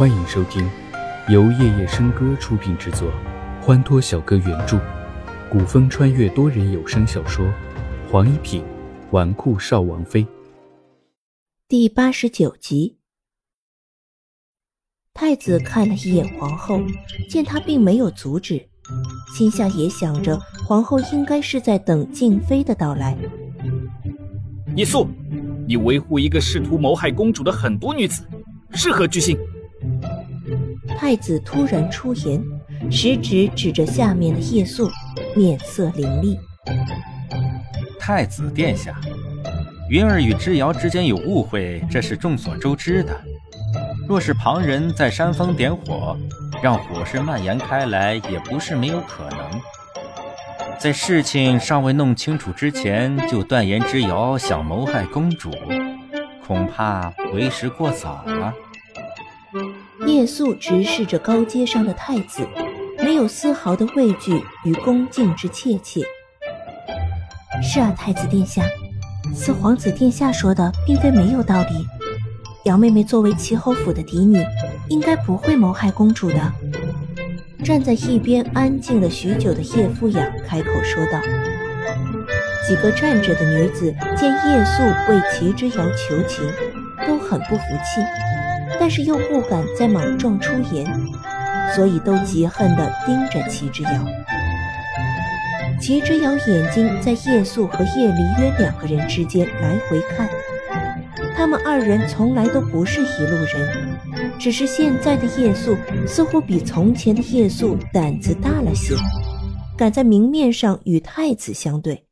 [0.00, 0.66] 欢迎收听
[1.28, 3.12] 由夜夜笙歌出品制作，
[3.60, 4.80] 欢脱小哥原著，
[5.50, 7.44] 古风穿越多人有声小说
[8.10, 8.64] 《黄一品
[9.10, 10.24] 纨绔少王妃》
[11.68, 12.96] 第八十九集。
[15.12, 16.80] 太子看了一眼皇后，
[17.28, 18.66] 见她并没有阻止，
[19.36, 23.14] 心下也想着皇后应该是在等静妃的到来。
[24.74, 25.06] 你素，
[25.68, 28.22] 你维护一个试图谋害公主的狠毒女子，
[28.72, 29.36] 是何居心？
[31.00, 32.44] 太子突然出言，
[32.90, 34.86] 食指指着下面的叶素，
[35.34, 36.38] 面色凌厉。
[37.98, 38.94] 太子殿下，
[39.88, 43.18] 云儿与之瑶之间有误会，这是众所周知的。
[44.06, 46.14] 若是旁人在煽风点火，
[46.62, 49.40] 让火势蔓延开来，也不是没有可能。
[50.78, 55.50] 在事情尚未弄清楚之前，就断言之瑶想谋害公主，
[56.46, 58.52] 恐怕为时过早了。
[60.10, 62.46] 叶素直视着高阶上的太子，
[62.98, 66.02] 没有丝毫的畏惧与恭敬之切切。
[67.62, 68.62] 是啊，太子殿下，
[69.32, 71.86] 四皇子殿下说的并非没有道理。
[72.64, 74.44] 姚妹妹作为齐侯府的嫡女，
[74.88, 76.52] 应该不会谋害公主的。
[77.64, 81.20] 站在一边安静了许久的叶富雅开口说道。
[82.66, 86.44] 几个站着的女子见叶素为齐之遥求情，
[87.06, 88.00] 都很不服气，
[88.80, 90.86] 但是又不敢再莽撞出言，
[91.76, 93.90] 所以都极恨地盯着齐之遥。
[95.78, 100.26] 齐之遥眼睛在叶素和叶离渊两个人之间来回看。
[101.36, 103.98] 他们二人从来都不是一路人，
[104.38, 108.94] 只是现在的叶素似乎比从前的叶素胆子大了些，
[109.76, 112.04] 敢在明面上与太子相对。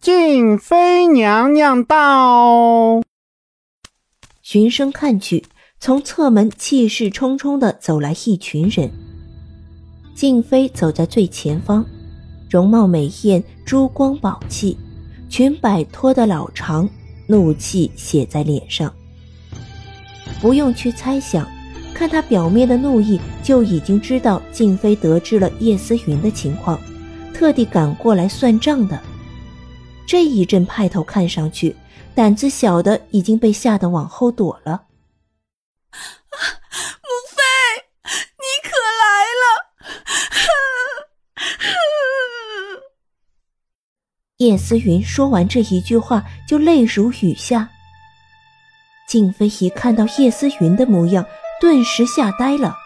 [0.00, 2.93] 静妃娘娘到。
[4.54, 5.44] 循声看去，
[5.80, 8.88] 从侧门气势冲冲的走来一群人。
[10.14, 11.84] 静妃走在最前方，
[12.48, 14.78] 容貌美艳，珠光宝气，
[15.28, 16.88] 裙摆拖得老长。
[17.26, 18.94] 怒气写在脸上，
[20.40, 21.44] 不用去猜想，
[21.92, 26.78] 看他表面的怒意，就已经知道静妃得知了叶思云的情况，
[27.32, 29.02] 特地赶过来算账的。
[30.06, 31.74] 这一阵派头看上去，
[32.14, 34.84] 胆子小的已经被吓得往后躲了。
[35.90, 37.42] 母妃，
[38.04, 38.70] 你可
[39.00, 39.04] 来
[39.42, 39.44] 了！
[44.38, 47.70] 叶思云说完这一句话，就泪如雨下。
[49.08, 51.24] 静妃一看到叶思云的模样，
[51.60, 52.76] 顿时吓呆了，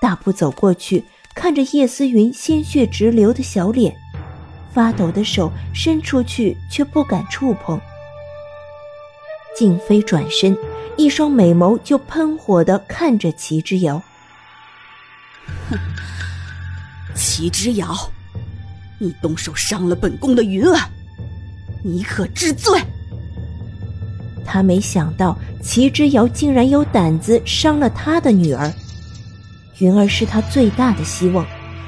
[0.00, 1.04] 大步走过去，
[1.34, 3.94] 看着叶思云鲜血直流的小脸，
[4.76, 7.80] 发抖的手伸出去，却不敢触碰。
[9.56, 10.54] 静妃转身，
[10.98, 14.02] 一双美眸就喷火的看着齐之遥。
[15.70, 15.78] 哼，
[17.16, 17.96] 齐之遥。
[18.98, 20.78] 你动手伤了本宫的云儿，
[21.82, 22.78] 你可知罪？
[24.44, 28.70] 他没想到齐之遥竟然有胆子伤了他的女儿。
[29.78, 31.46] 云儿是他最大的希望，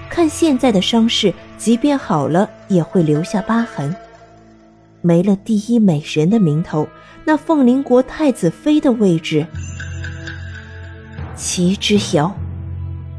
[0.08, 3.94] 看现在的伤势，即便好了也会留下疤痕。
[5.02, 6.88] 没了第一美人的名头，
[7.24, 9.46] 那凤临国太子妃的位置，
[11.36, 12.34] 齐之遥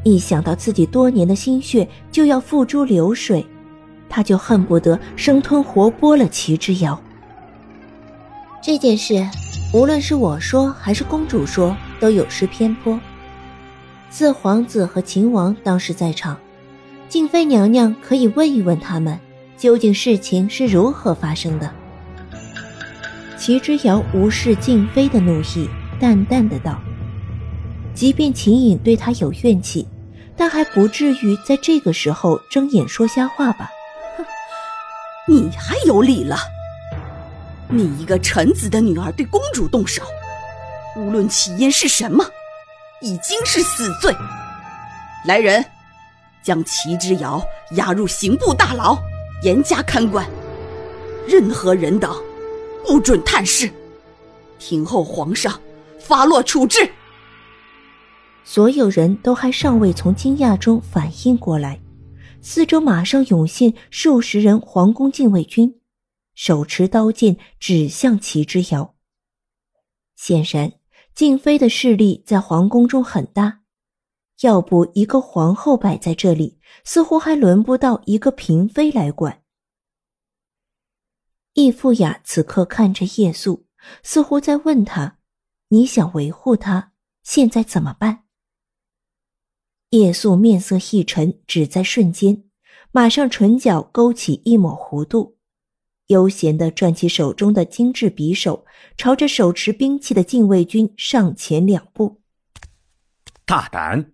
[0.02, 3.46] 一想到自己多年的心血就要付诸流水。
[4.08, 7.00] 他就恨不得生吞活剥了齐之遥。
[8.60, 9.24] 这件事，
[9.72, 12.98] 无论是我说还是公主说，都有失偏颇。
[14.10, 16.36] 四皇子和秦王当时在场，
[17.10, 19.18] 静妃娘娘可以问一问他们，
[19.58, 21.68] 究竟事情是如何发生的。
[23.36, 26.80] 齐之遥无视静妃的怒意，淡淡的道
[27.94, 29.88] ：“即便秦颖对他有怨气，
[30.36, 33.68] 但还不至于在这个时候睁眼说瞎话吧。
[35.26, 36.36] ”哼你还有理了？
[37.68, 40.04] 你一个臣子的女儿对公主动手，
[40.96, 42.24] 无论起因是什么，
[43.00, 44.14] 已经是死罪。
[45.26, 45.64] 来人，
[46.42, 47.42] 将齐之遥
[47.72, 48.96] 押入刑部大牢，
[49.42, 50.28] 严加看管。
[51.28, 52.10] 任何人等
[52.86, 53.70] 不准探视，
[54.58, 55.60] 听候皇上
[55.98, 56.90] 发落处置。
[58.42, 61.80] 所有人都还尚未从惊讶中反应过来。
[62.42, 65.78] 四周马上涌现数十人皇宫禁卫军，
[66.34, 68.94] 手持刀剑指向齐之遥。
[70.16, 70.72] 显然，
[71.14, 73.59] 静妃的势力在皇宫中很大，
[74.40, 79.42] 要不一个皇后摆在这里，似乎还轮不到一个嫔妃来管。
[81.54, 83.66] 易富雅此刻看着叶素，
[84.02, 85.18] 似乎在问他
[85.68, 86.92] ：“你想维护他，
[87.22, 88.24] 现在怎么办？
[89.90, 92.44] 叶素面色一沉，只在瞬间，
[92.92, 95.36] 马上唇角勾起一抹弧度，
[96.06, 98.64] 悠闲地转起手中的精致匕首，
[98.96, 102.22] 朝着手持兵器的禁卫军上前两步。
[103.44, 104.12] 大胆！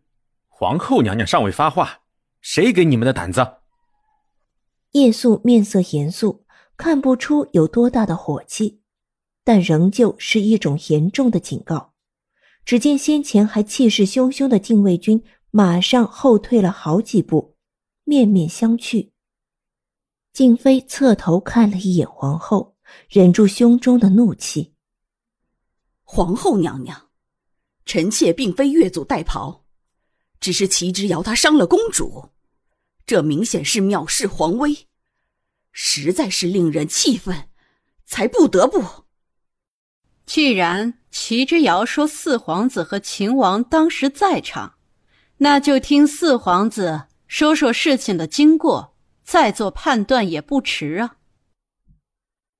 [0.58, 2.00] 皇后娘娘尚未发话，
[2.40, 3.58] 谁给你们的胆子？
[4.92, 6.46] 叶素面色严肃，
[6.78, 8.80] 看不出有多大的火气，
[9.44, 11.92] 但仍旧是一种严重的警告。
[12.64, 15.22] 只见先前还气势汹汹的禁卫军。
[15.50, 17.54] 马上后退了好几步，
[18.04, 19.10] 面面相觑。
[20.32, 22.76] 静妃侧头看了一眼皇后，
[23.10, 24.74] 忍住胸中的怒气。
[26.02, 27.10] 皇后娘娘，
[27.84, 29.60] 臣妾并非越俎代庖，
[30.40, 32.30] 只是齐之遥他伤了公主，
[33.06, 34.86] 这明显是藐视皇威，
[35.72, 37.48] 实在是令人气愤，
[38.04, 39.04] 才不得不。
[40.24, 44.74] 既然齐之遥说四皇子和秦王当时在场。
[45.38, 51.16] 那就听四皇子说说事情的经过，再做判断也不迟啊。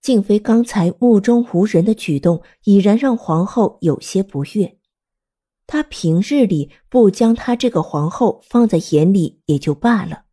[0.03, 4.76] 静妃刚才目中无人的举动，已然让皇后有些不悦。
[5.67, 10.25] 他平日里不将她这个皇后放在眼里也就罢了，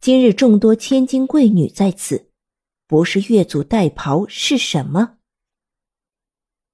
[0.00, 2.30] 今日众多千金贵女在此，
[2.86, 5.16] 不是越俎代庖是什么？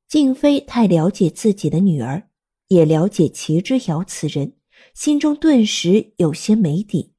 [0.06, 2.28] 静妃太了解自己的女儿，
[2.68, 4.54] 也了解齐之遥此人。
[4.92, 7.12] 心中顿时有些没底。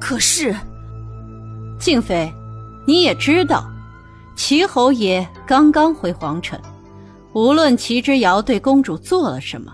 [0.00, 0.54] 可是，
[1.78, 2.30] 静妃，
[2.86, 3.70] 你也知道，
[4.36, 6.60] 齐侯爷刚刚回皇城，
[7.32, 9.72] 无论齐之遥对公主做了什么，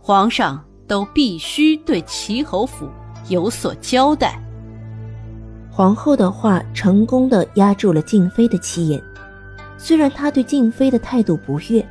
[0.00, 2.88] 皇上都必须对齐侯府
[3.28, 4.40] 有所交代。
[5.70, 9.02] 皇后的话成功的压住了静妃的气焰，
[9.76, 11.84] 虽然她对静妃的态度不悦。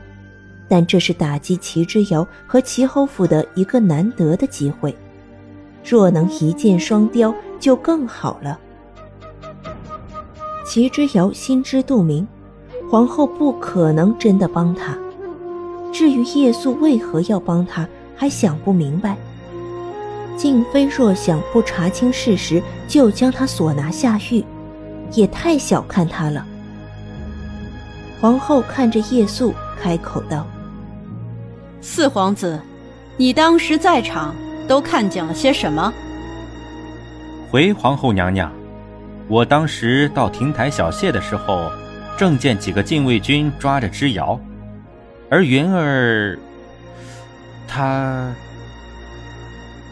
[0.69, 4.95] 但这是打击齐之遥和齐侯府的一个难得的机会，
[5.83, 8.57] 若能一箭双雕，就更好了。
[10.65, 12.25] 齐之遥心知肚明，
[12.93, 14.95] 皇后不可能真的帮他。
[15.91, 19.17] 至于叶素为何要帮他，还想不明白。
[20.37, 24.45] 静妃若想不查清事实就将他所拿下狱，
[25.13, 26.45] 也太小看他了。
[28.21, 30.45] 皇后看着叶素，开口道。
[31.81, 32.59] 四皇子，
[33.17, 34.35] 你当时在场，
[34.67, 35.91] 都看见了些什么？
[37.49, 38.51] 回皇后娘娘，
[39.27, 41.71] 我当时到亭台小谢的时候，
[42.17, 44.39] 正见几个禁卫军抓着之遥，
[45.29, 46.37] 而云儿，
[47.67, 48.33] 他……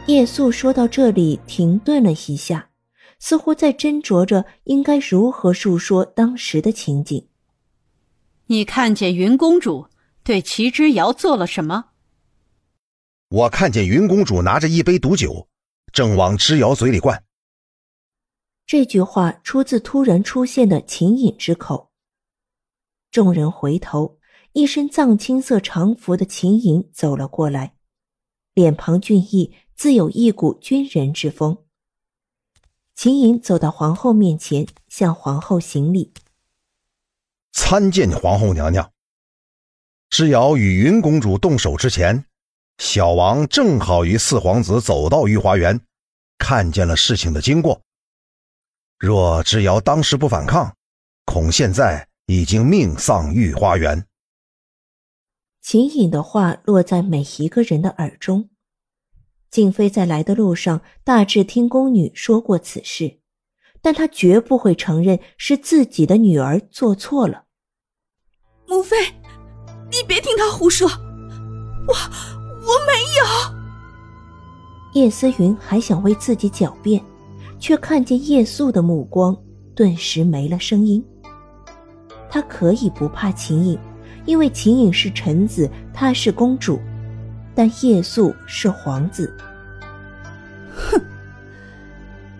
[0.08, 2.70] 叶素说到这里停顿了一下，
[3.20, 7.28] 似乎在斟酌着应该如何述说当时的情景。
[8.48, 9.88] 你看见云公主？
[10.24, 11.86] 对齐之遥做了什么？
[13.30, 15.48] 我看见云公主拿着一杯毒酒，
[15.92, 17.24] 正往之遥嘴里灌。
[18.68, 21.91] 这句话出自突然出现的秦隐之口。
[23.12, 24.18] 众人回头，
[24.54, 27.76] 一身藏青色长服的秦隐走了过来，
[28.54, 31.66] 脸庞俊逸，自有一股军人之风。
[32.96, 36.14] 秦隐走到皇后面前，向皇后行礼
[37.52, 38.92] ：“参见皇后娘娘。”
[40.10, 42.24] 之遥与云公主动手之前，
[42.78, 45.82] 小王正好与四皇子走到御花园，
[46.38, 47.82] 看见了事情的经过。
[48.98, 50.76] 若之遥当时不反抗，
[51.26, 54.06] 恐现在已经命丧御花园。
[55.62, 58.50] 秦颖的话落在每一个人的耳中。
[59.50, 63.20] 静妃在来的路上大致听宫女说过此事，
[63.82, 67.48] 但她绝不会承认是自己的女儿做错了。
[68.66, 68.96] 母妃。
[69.92, 73.26] 你别听他胡说，我我没有。
[74.94, 77.04] 叶思云还想为自己狡辩，
[77.60, 79.38] 却看见叶素的目光，
[79.76, 81.06] 顿时没了声音。
[82.32, 83.78] 他可以不怕秦颖，
[84.26, 86.80] 因为秦颖是臣子，她是公主，
[87.54, 89.36] 但叶素是皇子。
[90.74, 90.98] 哼，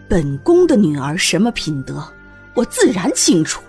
[0.08, 2.02] 本宫的女儿什么品德，
[2.56, 3.62] 我自然清楚。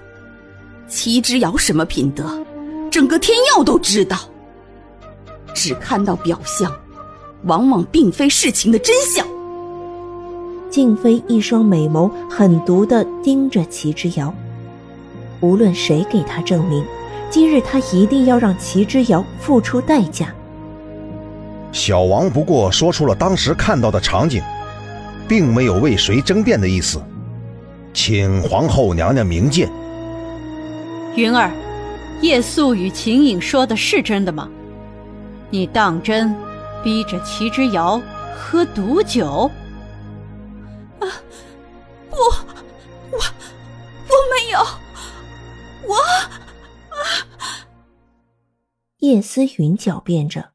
[0.87, 2.41] 齐之遥什么品德？
[2.89, 4.19] 整个天耀都知道，
[5.55, 6.71] 只看到表象，
[7.45, 9.27] 往往并非事情的真相。
[10.71, 14.33] 静妃一双美眸狠毒的盯着齐之遥，
[15.43, 16.83] 无论谁给他证明，
[17.29, 20.35] 今日他一定要让齐之遥付出代价。
[21.73, 24.43] 小王不过说出了当时看到的场景，
[25.29, 27.03] 并没有为谁争辩的意思，
[27.93, 29.71] 请皇后娘娘明鉴。
[31.15, 31.51] 云儿。
[32.21, 34.49] 叶素与秦颖说的是真的吗？
[35.51, 36.33] 你当真
[36.85, 38.01] 逼着齐之遥
[38.33, 39.51] 喝毒酒？
[41.01, 41.05] 啊，
[42.09, 42.17] 不，
[43.11, 44.61] 我我没有，
[49.13, 50.53] 叶思云狡辩着，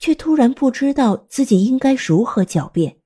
[0.00, 2.96] 却突然不知道自己应该如何狡辩。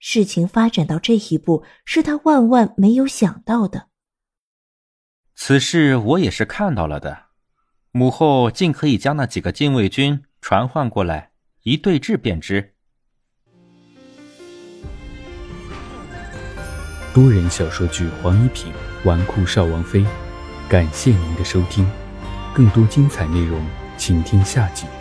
[0.00, 3.86] 事情发展到这一步，是他万万没有想到的。
[5.36, 7.26] 此事我也是看到了的，
[7.92, 11.30] 母后竟可以将那几个禁卫军传唤过来，
[11.62, 12.74] 一对质便知。
[17.14, 18.72] 多人小说剧《黄一品
[19.04, 20.00] 纨绔少王妃》，
[20.68, 21.88] 感谢您的收听，
[22.52, 23.64] 更多精彩内容，
[24.00, 24.99] 请听下集。